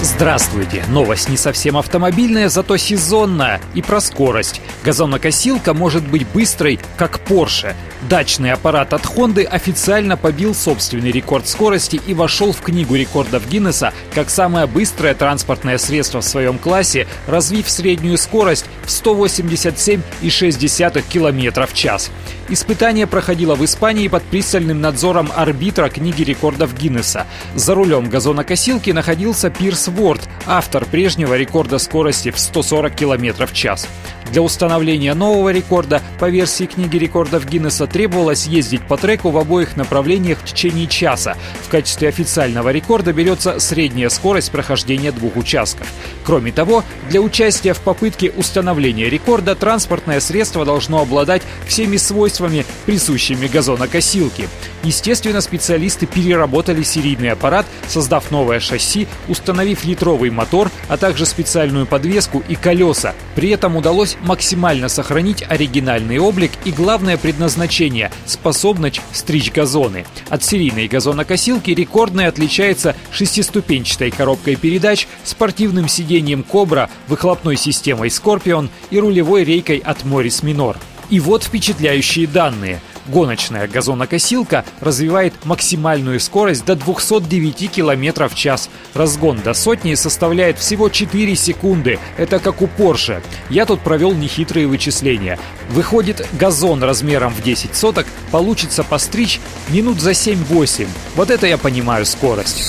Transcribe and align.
Здравствуйте! 0.00 0.84
Новость 0.90 1.28
не 1.28 1.36
совсем 1.36 1.76
автомобильная, 1.76 2.48
зато 2.48 2.76
сезонная 2.76 3.60
и 3.74 3.82
про 3.82 4.00
скорость. 4.00 4.60
Газонокосилка 4.84 5.74
может 5.74 6.06
быть 6.06 6.24
быстрой, 6.28 6.78
как 6.96 7.18
Porsche. 7.26 7.74
Дачный 8.08 8.52
аппарат 8.52 8.92
от 8.92 9.02
Honda 9.02 9.42
официально 9.42 10.16
побил 10.16 10.54
собственный 10.54 11.10
рекорд 11.10 11.48
скорости 11.48 12.00
и 12.06 12.14
вошел 12.14 12.52
в 12.52 12.60
книгу 12.60 12.94
рекордов 12.94 13.48
Гиннесса 13.48 13.92
как 14.14 14.30
самое 14.30 14.66
быстрое 14.66 15.14
транспортное 15.14 15.78
средство 15.78 16.20
в 16.20 16.24
своем 16.24 16.58
классе, 16.58 17.08
развив 17.26 17.68
среднюю 17.68 18.18
скорость 18.18 18.66
в 18.84 18.88
187,6 18.88 21.04
км 21.08 21.66
в 21.66 21.74
час. 21.74 22.10
Испытание 22.48 23.06
проходило 23.06 23.56
в 23.56 23.64
Испании 23.64 24.08
под 24.08 24.22
пристальным 24.22 24.80
надзором 24.80 25.30
арбитра 25.34 25.88
книги 25.88 26.22
рекордов 26.22 26.78
Гиннесса. 26.78 27.26
За 27.56 27.74
рулем 27.74 28.08
газонокосилки 28.08 28.90
находился 28.90 29.50
Пирс 29.50 29.87
Ворд, 29.88 30.20
автор 30.46 30.84
прежнего 30.84 31.36
рекорда 31.36 31.78
скорости 31.78 32.30
в 32.30 32.38
140 32.38 32.94
км 32.94 33.46
в 33.46 33.52
час. 33.52 33.88
Для 34.30 34.42
установления 34.42 35.14
нового 35.14 35.50
рекорда 35.50 36.02
по 36.18 36.28
версии 36.28 36.64
книги 36.64 36.98
рекордов 36.98 37.46
Гиннесса 37.46 37.86
требовалось 37.86 38.46
ездить 38.46 38.82
по 38.82 38.98
треку 38.98 39.30
в 39.30 39.38
обоих 39.38 39.76
направлениях 39.76 40.38
в 40.38 40.44
течение 40.44 40.86
часа. 40.86 41.36
В 41.62 41.68
качестве 41.70 42.08
официального 42.08 42.70
рекорда 42.70 43.12
берется 43.12 43.58
средняя 43.58 44.10
скорость 44.10 44.50
прохождения 44.50 45.12
двух 45.12 45.36
участков. 45.36 45.86
Кроме 46.24 46.52
того, 46.52 46.84
для 47.08 47.22
участия 47.22 47.72
в 47.72 47.80
попытке 47.80 48.30
установления 48.30 49.08
рекорда 49.08 49.54
транспортное 49.54 50.20
средство 50.20 50.66
должно 50.66 51.00
обладать 51.00 51.42
всеми 51.66 51.96
свойствами, 51.96 52.66
присущими 52.84 53.46
газонокосилке. 53.46 54.48
Естественно, 54.82 55.40
специалисты 55.40 56.06
переработали 56.06 56.82
серийный 56.82 57.30
аппарат, 57.30 57.66
создав 57.88 58.30
новое 58.30 58.60
шасси, 58.60 59.08
установив 59.26 59.77
литровый 59.84 60.30
мотор, 60.30 60.70
а 60.88 60.96
также 60.96 61.26
специальную 61.26 61.86
подвеску 61.86 62.42
и 62.48 62.54
колеса. 62.54 63.14
При 63.34 63.50
этом 63.50 63.76
удалось 63.76 64.16
максимально 64.22 64.88
сохранить 64.88 65.44
оригинальный 65.48 66.18
облик 66.18 66.52
и 66.64 66.72
главное 66.72 67.16
предназначение– 67.16 68.10
способность 68.26 69.00
стричь 69.12 69.52
газоны. 69.52 70.06
От 70.28 70.44
серийной 70.44 70.88
газонокосилки 70.88 71.70
рекордной 71.70 72.26
отличается 72.26 72.94
шестиступенчатой 73.10 74.10
коробкой 74.10 74.56
передач, 74.56 75.06
спортивным 75.24 75.88
сиденьем 75.88 76.42
«Кобра», 76.42 76.90
выхлопной 77.06 77.56
системой 77.56 78.10
«Скорпион» 78.10 78.70
и 78.90 78.98
рулевой 78.98 79.44
рейкой 79.44 79.78
от 79.78 80.04
«Морис 80.04 80.42
Минор». 80.42 80.76
И 81.10 81.20
вот 81.20 81.44
впечатляющие 81.44 82.26
данные. 82.26 82.80
Гоночная 83.08 83.66
газонокосилка 83.66 84.64
развивает 84.80 85.34
максимальную 85.44 86.20
скорость 86.20 86.64
до 86.64 86.76
209 86.76 87.70
км 87.70 88.28
в 88.28 88.34
час. 88.34 88.68
Разгон 88.94 89.40
до 89.40 89.54
сотни 89.54 89.94
составляет 89.94 90.58
всего 90.58 90.90
4 90.90 91.34
секунды. 91.34 91.98
Это 92.18 92.38
как 92.38 92.60
у 92.60 92.66
Porsche. 92.66 93.22
Я 93.48 93.64
тут 93.64 93.80
провел 93.80 94.12
нехитрые 94.12 94.66
вычисления. 94.66 95.38
Выходит, 95.70 96.26
газон 96.38 96.82
размером 96.82 97.32
в 97.32 97.42
10 97.42 97.74
соток 97.74 98.06
получится 98.30 98.84
постричь 98.84 99.40
минут 99.70 100.00
за 100.00 100.10
7-8. 100.10 100.86
Вот 101.16 101.30
это 101.30 101.46
я 101.46 101.56
понимаю 101.56 102.04
скорость. 102.04 102.62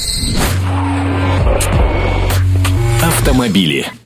Автомобили. 3.03 3.91